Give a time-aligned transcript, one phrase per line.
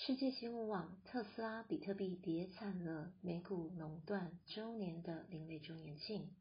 [0.00, 6.36] 世界新闻网：特斯拉、比特币跌惨了，美股垄断周年的另类周年庆。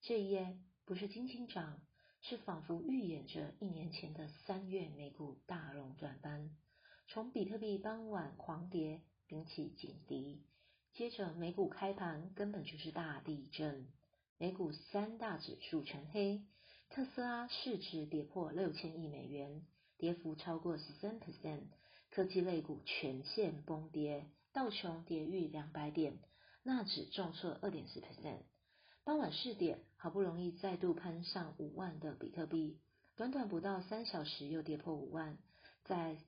[0.00, 1.82] 这一夜不是轻轻涨，
[2.22, 6.56] 是仿佛预演着一年前的三月美股大熔断般。
[7.08, 10.42] 从比特币当晚狂跌，引起警笛，
[10.94, 13.86] 接着美股开盘根本就是大地震，
[14.38, 16.46] 美股三大指数全黑，
[16.88, 19.62] 特斯拉市值跌破六千亿美元，
[19.98, 21.64] 跌幅超过十三 percent。
[22.14, 26.18] 科技类股全线崩跌，道琼跌逾两百点，
[26.62, 28.42] 纳指重挫二点四 percent。
[29.02, 32.78] 傍晚四点，好不容易再度攀上五万的比特币，
[33.16, 35.38] 短短不到三小时又跌破五万，
[35.84, 36.18] 在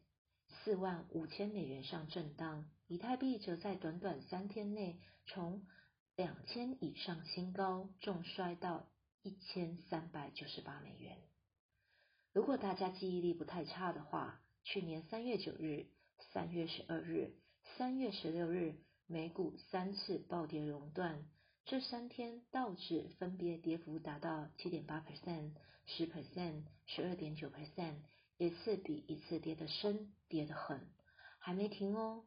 [0.48, 2.64] 四万五千美元上震荡。
[2.86, 5.66] 以太币则在短短三天内从
[6.16, 8.88] 两千以上新高重摔到
[9.22, 11.18] 一千三百九十八美元。
[12.32, 15.86] 如果大家记忆力不太差的话，去年三月九日、
[16.32, 17.34] 三月十二日、
[17.76, 21.22] 三月十六日，美股三次暴跌熔断。
[21.66, 25.52] 这三天道指分别跌幅达到七点八 percent、
[25.84, 27.96] 十 percent、十二点九 percent，
[28.38, 30.80] 一次比一次跌得深，跌得狠。
[31.38, 32.24] 还没停哦。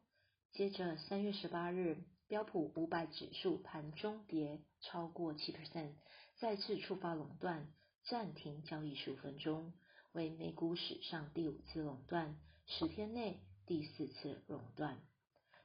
[0.52, 5.94] 接着三月十八日，标普五百指数盘中跌超过七 percent，
[6.38, 7.66] 再次触发垄断，
[8.04, 9.72] 暂停交易十五分钟。
[10.12, 14.98] 为美股史上第五次垄断，十天内第四次垄断，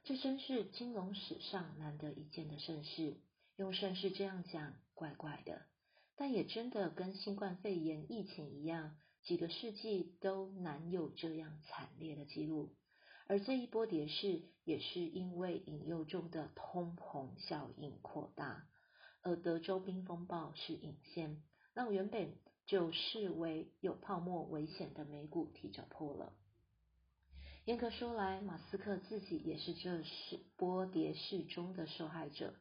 [0.03, 3.21] 这真是金融史上难得一见的盛事。
[3.55, 5.61] 用盛世这样讲，怪怪的，
[6.17, 12.75] 但也真的跟新冠肺炎疫情一样，几个世纪都难有这样惨烈的记录。
[13.27, 18.67] 而这一波跌势，也是因为引诱中的通膨效应扩大，
[19.21, 21.41] 而德州冰风暴是引线，
[21.73, 22.35] 让原本。
[22.65, 26.33] 就视为有泡沫危险的美股提早破了。
[27.65, 32.53] 严格说来，马斯克自己也是这是波跌势中的受害者。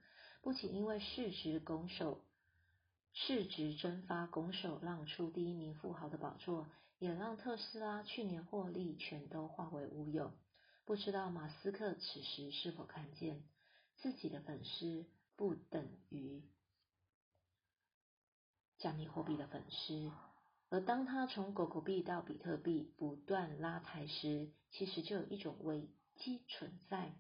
[0.43, 2.21] 不仅因为市值拱手、
[3.13, 10.33] 市值蒸发拱手让出第一名富豪的宝座，也让特斯拉去年获利全都化为乌有。
[10.85, 13.43] 不知道马斯克此时是否看见，
[13.99, 15.89] 自己的粉丝不等。
[18.83, 20.11] 加密货币的粉丝，
[20.69, 27.15] 而当他从狗狗币到比特币不断拉抬时，其实就有一种危机存在。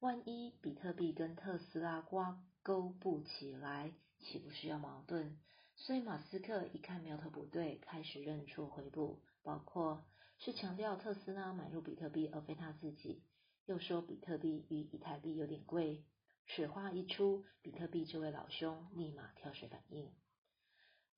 [0.00, 5.36] 万一比特币跟特斯拉挂钩不起来，岂不是要矛盾？
[5.76, 10.06] 所以马斯克一看苗头不对，开始认错回补，包括
[10.38, 13.22] 是强调特斯拉买入比特币而非他自己，
[13.66, 16.06] 又说比特币与以太币有点贵。
[16.46, 20.10] 此话一出，比特币这位老兄立马跳水反应。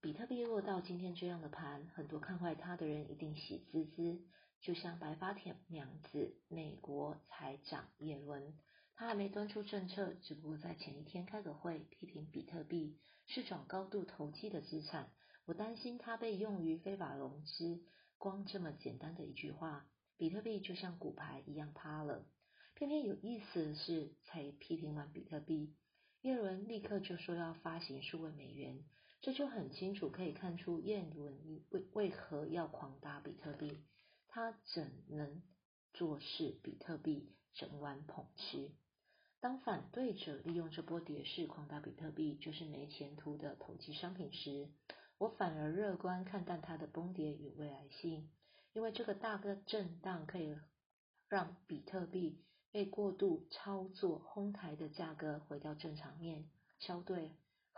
[0.04, 4.20] 比特币落到今天这样的盘，很多看坏它的人一定喜滋滋。
[4.60, 8.54] 就像白发甜娘子，美国财长耶伦，
[8.96, 15.10] 他还没端出政策，只不过在前一天开个会，批评比特币是种高度投机的资产。
[15.46, 17.82] 我担心它被用于非法融资。
[18.18, 19.86] 光这么简单的一句话，
[20.18, 22.26] 比特币就像骨牌一样趴了。
[22.74, 25.74] 偏偏有意思的是，才批评完比特币，
[26.20, 28.84] 耶伦立刻就说要发行数位美元。
[29.24, 31.34] 这就很清楚可以看出，耶伦
[31.70, 33.78] 为为何要狂打比特币？
[34.28, 35.40] 他怎能
[35.94, 38.70] 坐视比特币整晚捧吃？
[39.40, 44.68] 当反对者利用这波跌势狂打比特币，就是没前途的投机商品时，
[45.16, 48.28] 我反而乐观看待它的崩跌与未来性，
[48.74, 50.54] 因为这个大个震荡可以
[51.30, 57.32] 让比特币被过度操作哄抬的价格回到正常面，消对。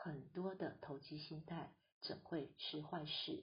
[0.06, 1.68] 很多的投机心态
[2.00, 3.42] 怎会是坏事？